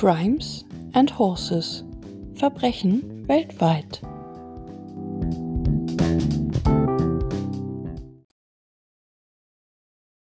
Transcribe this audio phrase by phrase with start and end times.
[0.00, 1.82] Crimes and Horses.
[2.34, 4.00] Verbrechen weltweit.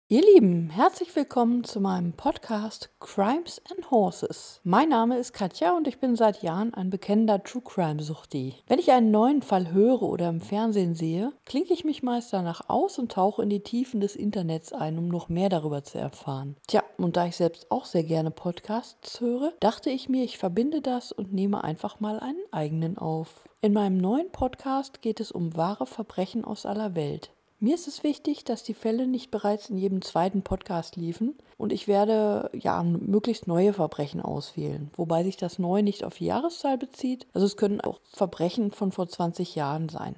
[0.09, 4.61] Ihr Lieben, herzlich willkommen zu meinem Podcast Crimes and Horses.
[4.63, 8.55] Mein Name ist Katja und ich bin seit Jahren ein bekennender True Crime Suchti.
[8.65, 12.67] Wenn ich einen neuen Fall höre oder im Fernsehen sehe, klinke ich mich meist danach
[12.67, 16.55] aus und tauche in die Tiefen des Internets ein, um noch mehr darüber zu erfahren.
[16.65, 20.81] Tja, und da ich selbst auch sehr gerne Podcasts höre, dachte ich mir, ich verbinde
[20.81, 23.43] das und nehme einfach mal einen eigenen auf.
[23.61, 27.31] In meinem neuen Podcast geht es um wahre Verbrechen aus aller Welt.
[27.59, 31.73] Mir ist es wichtig, dass die Fälle nicht bereits in jedem zweiten Podcast liefen und
[31.73, 36.77] ich werde ja möglichst neue Verbrechen auswählen, wobei sich das neu nicht auf die Jahreszahl
[36.77, 37.25] bezieht.
[37.33, 40.15] Also es können auch Verbrechen von vor 20 Jahren sein.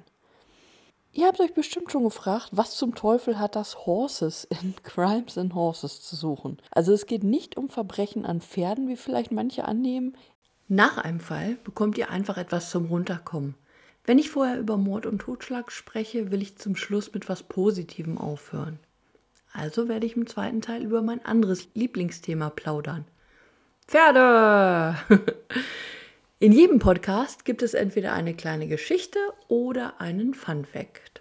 [1.12, 5.54] Ihr habt euch bestimmt schon gefragt, was zum Teufel hat das Horses in Crimes and
[5.54, 6.58] Horses zu suchen?
[6.70, 10.16] Also es geht nicht um Verbrechen an Pferden, wie vielleicht manche annehmen.
[10.68, 13.56] Nach einem Fall bekommt ihr einfach etwas zum Runterkommen.
[14.04, 18.16] Wenn ich vorher über Mord und Totschlag spreche, will ich zum Schluss mit was Positivem
[18.16, 18.78] aufhören.
[19.52, 23.04] Also werde ich im zweiten Teil über mein anderes Lieblingsthema plaudern.
[23.88, 24.96] Pferde!
[26.42, 31.20] In jedem Podcast gibt es entweder eine kleine Geschichte oder einen Fun Fact.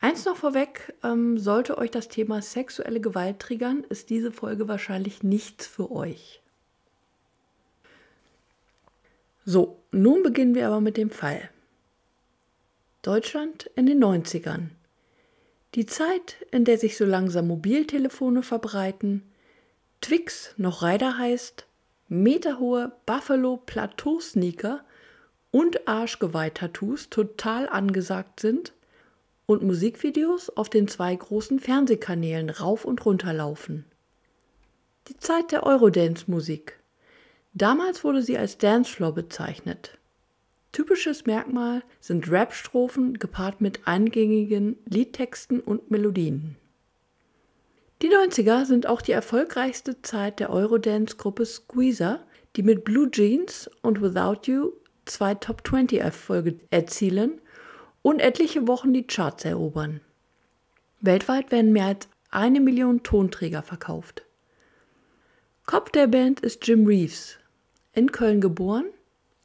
[0.00, 5.22] Eins noch vorweg, ähm, sollte euch das Thema sexuelle Gewalt triggern, ist diese Folge wahrscheinlich
[5.22, 6.40] nichts für euch.
[9.44, 11.50] So, nun beginnen wir aber mit dem Fall.
[13.02, 14.70] Deutschland in den 90ern.
[15.74, 19.30] Die Zeit, in der sich so langsam Mobiltelefone verbreiten,
[20.00, 21.66] Twix noch Rider heißt,
[22.10, 24.84] meterhohe Buffalo Plateau Sneaker
[25.50, 28.74] und Arschgeweih-Tattoos total angesagt sind
[29.46, 33.84] und Musikvideos auf den zwei großen Fernsehkanälen rauf und runter laufen.
[35.08, 36.78] Die Zeit der Eurodance-Musik.
[37.52, 39.98] Damals wurde sie als Dancefloor bezeichnet.
[40.72, 46.56] Typisches Merkmal sind Rap-Strophen gepaart mit eingängigen Liedtexten und Melodien.
[48.02, 52.24] Die 90er sind auch die erfolgreichste Zeit der Eurodance-Gruppe Squeezer,
[52.56, 54.72] die mit Blue Jeans und Without You
[55.04, 57.40] zwei Top 20 Erfolge erzielen
[58.00, 60.00] und etliche Wochen die Charts erobern.
[61.00, 64.22] Weltweit werden mehr als eine Million Tonträger verkauft.
[65.66, 67.38] Kopf der Band ist Jim Reeves,
[67.92, 68.86] in Köln geboren,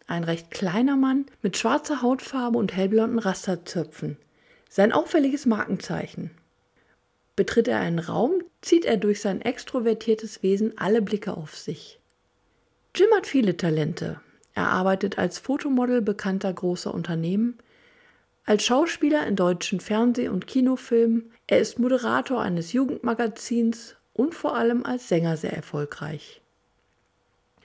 [0.07, 4.17] ein recht kleiner Mann mit schwarzer Hautfarbe und hellblonden Rasterzöpfen.
[4.69, 6.31] Sein auffälliges Markenzeichen.
[7.35, 11.99] Betritt er einen Raum, zieht er durch sein extrovertiertes Wesen alle Blicke auf sich.
[12.95, 14.21] Jim hat viele Talente.
[14.53, 17.57] Er arbeitet als Fotomodel bekannter großer Unternehmen,
[18.47, 24.85] als Schauspieler in deutschen Fernseh- und Kinofilmen, er ist Moderator eines Jugendmagazins und vor allem
[24.85, 26.41] als Sänger sehr erfolgreich.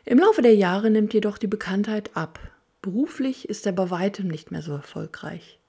[0.06, 2.40] Im Laufe der Jahre nimmt jedoch die Bekanntheit ab.
[2.80, 5.59] Beruflich ist er bei weitem nicht mehr so erfolgreich.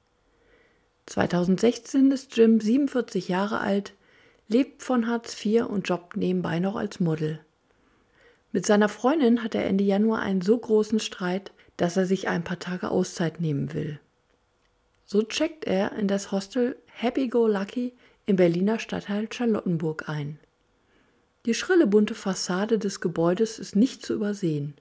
[1.08, 3.94] 2016 ist Jim 47 Jahre alt,
[4.48, 7.40] lebt von Hartz IV und jobbt nebenbei noch als Model.
[8.52, 12.44] Mit seiner Freundin hat er Ende Januar einen so großen Streit, dass er sich ein
[12.44, 14.00] paar Tage Auszeit nehmen will.
[15.06, 17.94] So checkt er in das Hostel Happy Go Lucky
[18.26, 20.38] im Berliner Stadtteil Charlottenburg ein.
[21.46, 24.76] Die schrille bunte Fassade des Gebäudes ist nicht zu übersehen.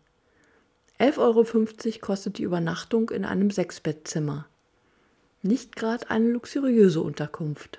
[0.98, 4.46] 11,50 Euro kostet die Übernachtung in einem Sechsbettzimmer.
[5.42, 7.78] Nicht gerade eine luxuriöse Unterkunft.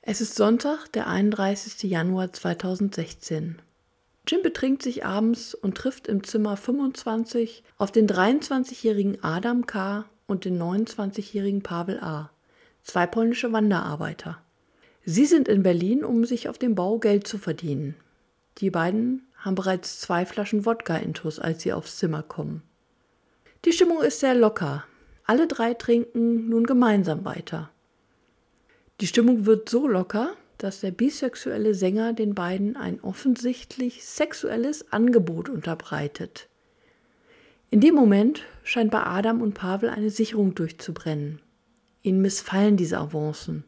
[0.00, 1.82] Es ist Sonntag, der 31.
[1.82, 3.60] Januar 2016.
[4.26, 10.06] Jim betrinkt sich abends und trifft im Zimmer 25 auf den 23-jährigen Adam K.
[10.26, 12.30] und den 29-jährigen Pavel A.,
[12.82, 14.40] zwei polnische Wanderarbeiter.
[15.04, 17.94] Sie sind in Berlin, um sich auf dem Bau Geld zu verdienen.
[18.56, 22.62] Die beiden haben bereits zwei Flaschen Wodka intus, als sie aufs Zimmer kommen.
[23.66, 24.84] Die Stimmung ist sehr locker.
[25.28, 27.68] Alle drei trinken nun gemeinsam weiter.
[29.02, 35.50] Die Stimmung wird so locker, dass der bisexuelle Sänger den beiden ein offensichtlich sexuelles Angebot
[35.50, 36.48] unterbreitet.
[37.68, 41.42] In dem Moment scheint bei Adam und Pavel eine Sicherung durchzubrennen.
[42.00, 43.64] Ihnen missfallen diese Avancen.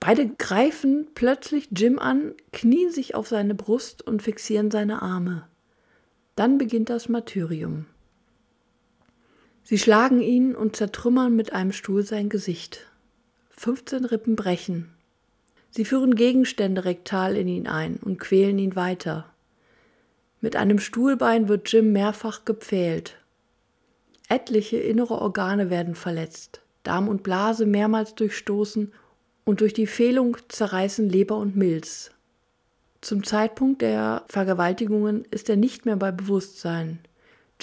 [0.00, 5.46] Beide greifen plötzlich Jim an, knien sich auf seine Brust und fixieren seine Arme.
[6.34, 7.86] Dann beginnt das Martyrium.
[9.64, 12.86] Sie schlagen ihn und zertrümmern mit einem Stuhl sein Gesicht.
[13.50, 14.90] 15 Rippen brechen.
[15.70, 19.32] Sie führen Gegenstände rektal in ihn ein und quälen ihn weiter.
[20.40, 23.16] Mit einem Stuhlbein wird Jim mehrfach gepfählt.
[24.28, 28.92] Etliche innere Organe werden verletzt, Darm und Blase mehrmals durchstoßen
[29.44, 32.10] und durch die Fehlung zerreißen Leber und Milz.
[33.00, 36.98] Zum Zeitpunkt der Vergewaltigungen ist er nicht mehr bei Bewusstsein.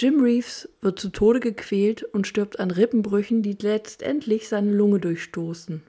[0.00, 5.82] Jim Reeves wird zu Tode gequält und stirbt an Rippenbrüchen, die letztendlich seine Lunge durchstoßen.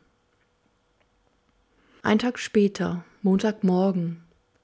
[2.01, 4.21] Ein Tag später, Montagmorgen,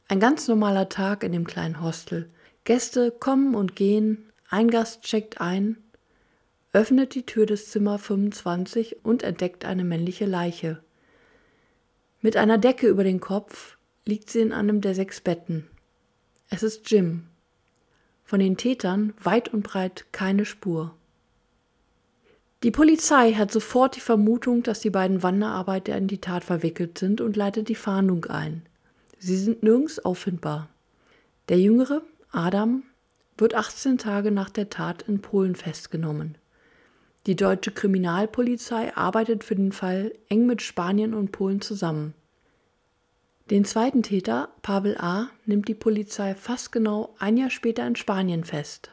[0.09, 2.29] ein ganz normaler Tag in dem kleinen Hostel.
[2.65, 5.77] Gäste kommen und gehen, ein Gast checkt ein,
[6.73, 10.83] öffnet die Tür des Zimmer 25 und entdeckt eine männliche Leiche.
[12.21, 15.69] Mit einer Decke über den Kopf liegt sie in einem der sechs Betten.
[16.49, 17.27] Es ist Jim,
[18.27, 20.93] von den Tätern weit und breit keine Spur.
[22.61, 27.21] Die Polizei hat sofort die Vermutung, dass die beiden Wanderarbeiter in die Tat verwickelt sind
[27.21, 28.63] und leitet die Fahndung ein.
[29.17, 30.67] Sie sind nirgends auffindbar.
[31.47, 32.01] Der Jüngere,
[32.31, 32.83] Adam,
[33.37, 36.37] wird 18 Tage nach der Tat in Polen festgenommen.
[37.27, 42.13] Die deutsche Kriminalpolizei arbeitet für den Fall eng mit Spanien und Polen zusammen.
[43.49, 48.43] Den zweiten Täter, Pavel A., nimmt die Polizei fast genau ein Jahr später in Spanien
[48.43, 48.91] fest.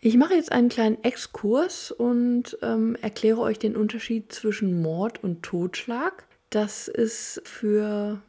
[0.00, 5.42] Ich mache jetzt einen kleinen Exkurs und ähm, erkläre euch den Unterschied zwischen Mord und
[5.42, 6.24] Totschlag.
[6.50, 8.22] Das ist für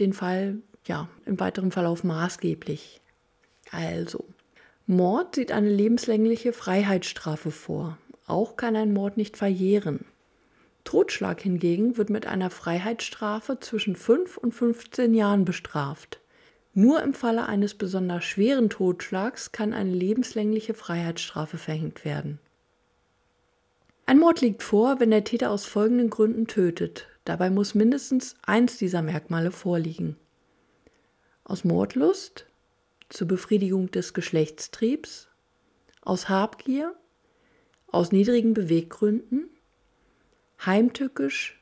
[0.00, 0.56] den Fall
[0.86, 3.02] ja im weiteren Verlauf maßgeblich.
[3.70, 4.24] Also,
[4.86, 7.98] Mord sieht eine lebenslängliche Freiheitsstrafe vor.
[8.26, 10.06] Auch kann ein Mord nicht verjähren.
[10.84, 16.20] Totschlag hingegen wird mit einer Freiheitsstrafe zwischen 5 und 15 Jahren bestraft.
[16.74, 22.38] Nur im Falle eines besonders schweren Totschlags kann eine lebenslängliche Freiheitsstrafe verhängt werden.
[24.06, 27.08] Ein Mord liegt vor, wenn der Täter aus folgenden Gründen tötet.
[27.24, 30.16] Dabei muss mindestens eins dieser Merkmale vorliegen.
[31.44, 32.46] Aus Mordlust,
[33.08, 35.28] zur Befriedigung des Geschlechtstriebs,
[36.00, 36.94] aus Habgier,
[37.88, 39.50] aus niedrigen Beweggründen,
[40.66, 41.60] heimtückisch,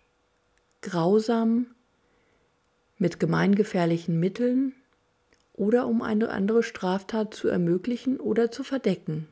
[0.82, 1.66] grausam,
[2.98, 4.74] mit gemeingefährlichen Mitteln
[5.54, 9.26] oder um eine andere Straftat zu ermöglichen oder zu verdecken.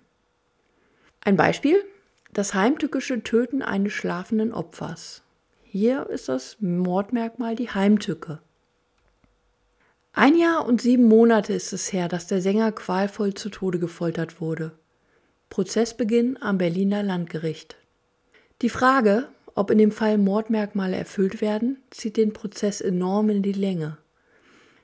[1.21, 1.85] Ein Beispiel:
[2.33, 5.23] das heimtückische Töten eines schlafenden Opfers.
[5.65, 8.41] Hier ist das Mordmerkmal die Heimtücke.
[10.13, 14.41] Ein Jahr und sieben Monate ist es her, dass der Sänger qualvoll zu Tode gefoltert
[14.41, 14.73] wurde.
[15.51, 17.77] Prozessbeginn am Berliner Landgericht.
[18.63, 19.29] Die Frage,
[19.59, 23.99] ob in dem Fall Mordmerkmale erfüllt werden, zieht den Prozess enorm in die Länge.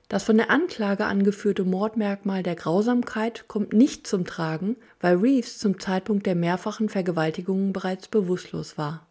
[0.09, 5.79] Das von der Anklage angeführte Mordmerkmal der Grausamkeit kommt nicht zum Tragen, weil Reeves zum
[5.79, 9.06] Zeitpunkt der mehrfachen Vergewaltigungen bereits bewusstlos war.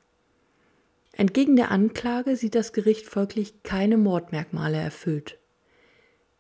[1.14, 5.38] Entgegen der Anklage sieht das Gericht folglich keine Mordmerkmale erfüllt.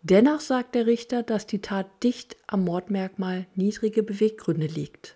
[0.01, 5.15] Dennoch sagt der Richter, dass die Tat dicht am Mordmerkmal niedrige Beweggründe liegt.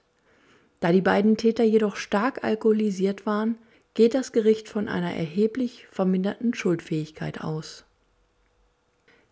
[0.80, 3.57] Da die beiden Täter jedoch stark alkoholisiert waren,
[3.97, 7.83] geht das Gericht von einer erheblich verminderten Schuldfähigkeit aus.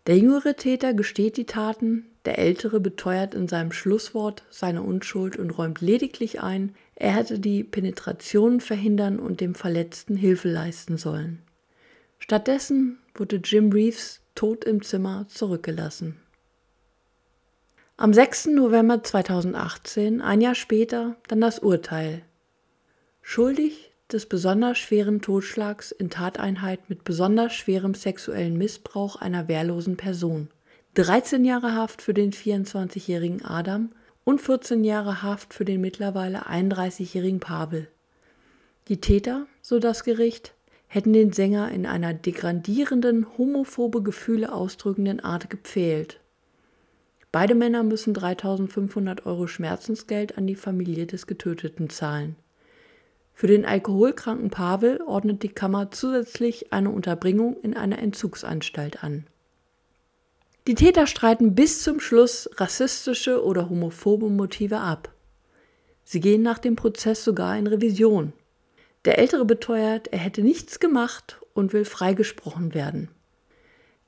[0.08, 5.50] Der jüngere Täter gesteht die Taten, der ältere beteuert in seinem Schlusswort seine Unschuld und
[5.50, 11.42] räumt lediglich ein, er hätte die Penetration verhindern und dem Verletzten Hilfe leisten sollen.
[12.18, 16.16] Stattdessen wurde Jim Reeves tot im Zimmer zurückgelassen.
[17.96, 18.46] Am 6.
[18.46, 22.22] November 2018, ein Jahr später, dann das Urteil.
[23.22, 30.48] Schuldig des besonders schweren Totschlags in Tateinheit mit besonders schwerem sexuellen Missbrauch einer wehrlosen Person.
[30.94, 33.90] 13 Jahre Haft für den 24-jährigen Adam
[34.24, 37.88] und 14 Jahre Haft für den mittlerweile 31-jährigen Pavel.
[38.88, 40.54] Die Täter, so das Gericht,
[40.86, 46.20] hätten den Sänger in einer degradierenden, homophobe Gefühle ausdrückenden Art gepfählt.
[47.32, 52.36] Beide Männer müssen 3500 Euro Schmerzensgeld an die Familie des Getöteten zahlen.
[53.38, 59.26] Für den alkoholkranken Pavel ordnet die Kammer zusätzlich eine Unterbringung in einer Entzugsanstalt an.
[60.66, 65.12] Die Täter streiten bis zum Schluss rassistische oder homophobe Motive ab.
[66.02, 68.32] Sie gehen nach dem Prozess sogar in Revision.
[69.04, 73.10] Der Ältere beteuert, er hätte nichts gemacht und will freigesprochen werden.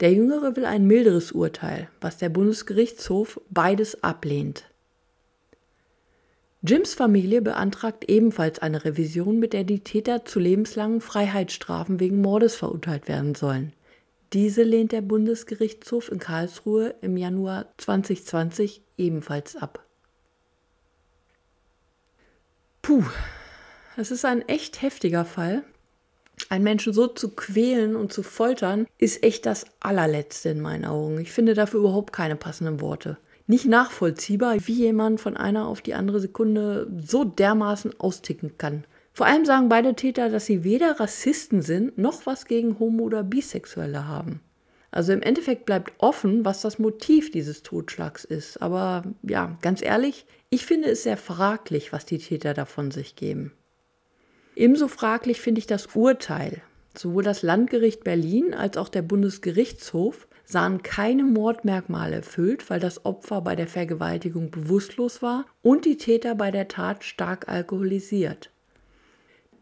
[0.00, 4.64] Der Jüngere will ein milderes Urteil, was der Bundesgerichtshof beides ablehnt.
[6.62, 12.56] Jims Familie beantragt ebenfalls eine Revision, mit der die Täter zu lebenslangen Freiheitsstrafen wegen Mordes
[12.56, 13.72] verurteilt werden sollen.
[14.32, 19.84] Diese lehnt der Bundesgerichtshof in Karlsruhe im Januar 2020 ebenfalls ab.
[22.82, 23.04] Puh,
[23.96, 25.62] es ist ein echt heftiger Fall.
[26.48, 31.20] Einen Menschen so zu quälen und zu foltern, ist echt das allerletzte in meinen Augen.
[31.20, 33.16] Ich finde dafür überhaupt keine passenden Worte
[33.48, 38.84] nicht nachvollziehbar, wie jemand von einer auf die andere Sekunde so dermaßen austicken kann.
[39.12, 43.24] Vor allem sagen beide Täter, dass sie weder Rassisten sind, noch was gegen Homo- oder
[43.24, 44.40] Bisexuelle haben.
[44.90, 48.62] Also im Endeffekt bleibt offen, was das Motiv dieses Totschlags ist.
[48.62, 53.52] Aber ja, ganz ehrlich, ich finde es sehr fraglich, was die Täter davon sich geben.
[54.54, 56.62] Ebenso fraglich finde ich das Urteil.
[56.96, 63.42] Sowohl das Landgericht Berlin als auch der Bundesgerichtshof sahen keine Mordmerkmale erfüllt, weil das Opfer
[63.42, 68.50] bei der Vergewaltigung bewusstlos war und die Täter bei der Tat stark alkoholisiert.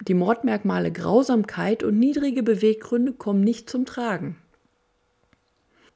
[0.07, 4.37] Die Mordmerkmale Grausamkeit und niedrige Beweggründe kommen nicht zum Tragen.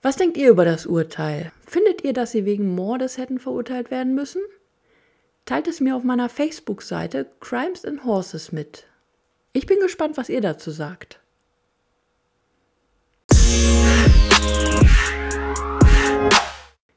[0.01, 1.53] Was denkt ihr über das Urteil?
[1.65, 4.41] Findet ihr, dass sie wegen Mordes hätten verurteilt werden müssen?
[5.45, 8.88] Teilt es mir auf meiner Facebook-Seite Crimes and Horses mit.
[9.53, 11.21] Ich bin gespannt, was ihr dazu sagt.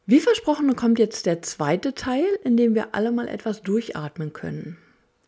[0.07, 4.77] Wie versprochen kommt jetzt der zweite Teil, in dem wir alle mal etwas durchatmen können.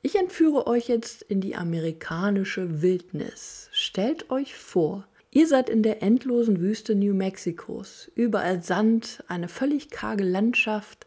[0.03, 3.71] Ich entführe euch jetzt in die amerikanische Wildnis.
[3.73, 9.89] Stellt euch vor, ihr seid in der endlosen Wüste New Mexikos, überall Sand, eine völlig
[9.89, 11.07] karge Landschaft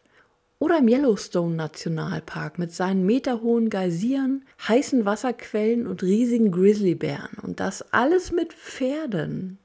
[0.58, 7.92] oder im Yellowstone Nationalpark mit seinen meterhohen Geysiren, heißen Wasserquellen und riesigen Grizzlybären und das
[7.92, 9.59] alles mit Pferden.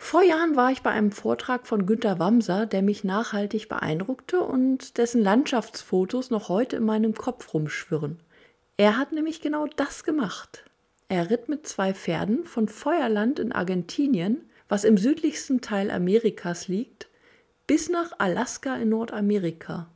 [0.00, 4.96] Vor Jahren war ich bei einem Vortrag von Günter Wamser, der mich nachhaltig beeindruckte und
[4.96, 8.20] dessen Landschaftsfotos noch heute in meinem Kopf rumschwirren.
[8.78, 10.64] Er hat nämlich genau das gemacht.
[11.08, 17.08] Er ritt mit zwei Pferden von Feuerland in Argentinien, was im südlichsten Teil Amerikas liegt,
[17.66, 19.90] bis nach Alaska in Nordamerika.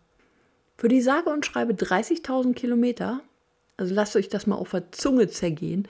[0.77, 3.21] Für die sage und schreibe 30.000 Kilometer,
[3.77, 5.87] also lasst euch das mal auf der Zunge zergehen,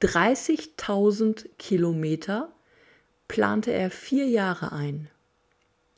[0.00, 2.52] 30.000 Kilometer
[3.28, 5.08] plante er vier Jahre ein.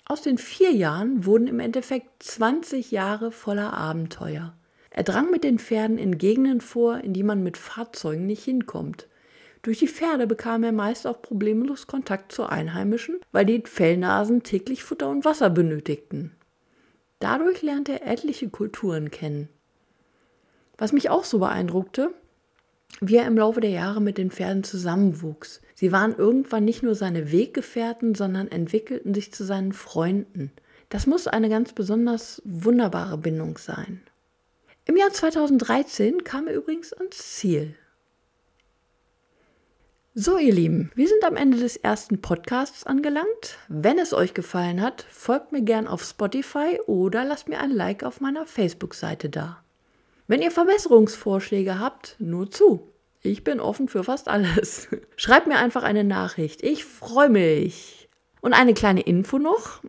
[0.05, 4.55] Aus den vier Jahren wurden im Endeffekt 20 Jahre voller Abenteuer.
[4.91, 9.07] Er drang mit den Pferden in Gegenden vor, in die man mit Fahrzeugen nicht hinkommt.
[9.63, 14.83] Durch die Pferde bekam er meist auch problemlos Kontakt zu Einheimischen, weil die Fellnasen täglich
[14.83, 16.33] Futter und Wasser benötigten.
[17.19, 19.49] Dadurch lernte er etliche Kulturen kennen.
[20.79, 22.15] Was mich auch so beeindruckte,
[23.01, 25.61] wie er im Laufe der Jahre mit den Pferden zusammenwuchs.
[25.79, 30.51] Sie waren irgendwann nicht nur seine Weggefährten, sondern entwickelten sich zu seinen Freunden.
[30.89, 34.03] Das muss eine ganz besonders wunderbare Bindung sein.
[34.87, 37.77] Im Jahr 2013 kam er übrigens ans Ziel.
[40.17, 43.57] So, ihr Lieben, wir sind am Ende des ersten Podcasts angelangt.
[43.69, 48.03] Wenn es euch gefallen hat, folgt mir gern auf Spotify oder lasst mir ein Like
[48.03, 49.63] auf meiner Facebook-Seite da.
[50.27, 52.89] Wenn ihr Verbesserungsvorschläge habt, nur zu.
[53.29, 54.89] Ich bin offen für fast alles.
[55.17, 56.63] Schreibt mir einfach eine Nachricht.
[56.63, 58.09] Ich freue mich.
[58.41, 59.83] Und eine kleine Info noch.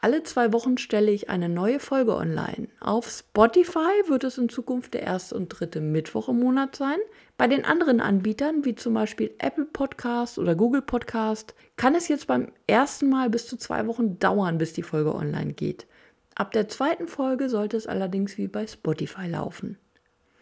[0.00, 2.68] Alle zwei Wochen stelle ich eine neue Folge online.
[2.78, 6.98] Auf Spotify wird es in Zukunft der erste und dritte Mittwoch im Monat sein.
[7.36, 12.28] Bei den anderen Anbietern, wie zum Beispiel Apple Podcast oder Google Podcast, kann es jetzt
[12.28, 15.88] beim ersten Mal bis zu zwei Wochen dauern, bis die Folge online geht.
[16.36, 19.78] Ab der zweiten Folge sollte es allerdings wie bei Spotify laufen.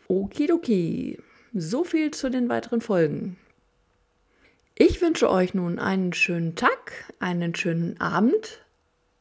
[0.09, 1.19] Okidoki,
[1.61, 3.37] so viel zu den weiteren Folgen.
[4.75, 8.61] Ich wünsche euch nun einen schönen Tag, einen schönen Abend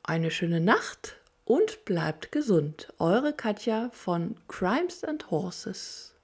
[0.08, 2.94] eine schöne Nacht und bleibt gesund.
[3.00, 6.15] Eure Katja von Crimes and Horses.